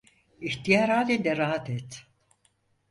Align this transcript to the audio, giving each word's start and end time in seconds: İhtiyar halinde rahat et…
İhtiyar 0.41 0.89
halinde 0.89 1.37
rahat 1.37 1.69
et… 1.69 2.05